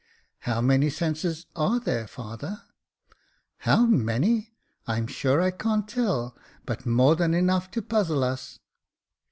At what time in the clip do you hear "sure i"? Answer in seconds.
5.05-5.51